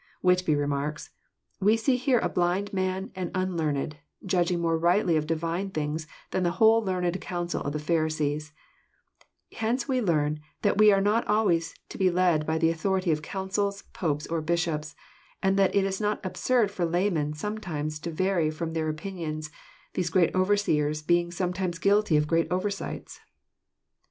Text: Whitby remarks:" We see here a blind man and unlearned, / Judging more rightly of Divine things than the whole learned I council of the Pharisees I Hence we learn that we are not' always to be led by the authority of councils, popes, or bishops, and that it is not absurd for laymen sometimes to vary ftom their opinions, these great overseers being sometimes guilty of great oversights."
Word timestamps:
Whitby 0.21 0.55
remarks:" 0.55 1.11
We 1.61 1.77
see 1.77 1.95
here 1.95 2.17
a 2.17 2.27
blind 2.27 2.73
man 2.73 3.11
and 3.15 3.29
unlearned, 3.35 3.97
/ 4.13 4.25
Judging 4.25 4.59
more 4.59 4.75
rightly 4.75 5.15
of 5.15 5.27
Divine 5.27 5.69
things 5.69 6.07
than 6.31 6.41
the 6.41 6.53
whole 6.57 6.83
learned 6.83 7.05
I 7.15 7.19
council 7.19 7.61
of 7.61 7.71
the 7.71 7.77
Pharisees 7.77 8.51
I 9.53 9.57
Hence 9.57 9.87
we 9.87 10.01
learn 10.01 10.39
that 10.63 10.79
we 10.79 10.91
are 10.91 11.01
not' 11.01 11.27
always 11.27 11.75
to 11.89 11.99
be 11.99 12.09
led 12.09 12.47
by 12.47 12.57
the 12.57 12.71
authority 12.71 13.11
of 13.11 13.21
councils, 13.21 13.83
popes, 13.93 14.25
or 14.25 14.41
bishops, 14.41 14.95
and 15.43 15.55
that 15.59 15.75
it 15.75 15.85
is 15.85 16.01
not 16.01 16.19
absurd 16.25 16.71
for 16.71 16.83
laymen 16.83 17.35
sometimes 17.35 17.99
to 17.99 18.09
vary 18.09 18.49
ftom 18.49 18.73
their 18.73 18.89
opinions, 18.89 19.51
these 19.93 20.09
great 20.09 20.33
overseers 20.33 21.03
being 21.03 21.29
sometimes 21.29 21.77
guilty 21.77 22.17
of 22.17 22.25
great 22.25 22.51
oversights." 22.51 23.19